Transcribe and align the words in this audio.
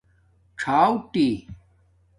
څاݸٹی 0.59 1.27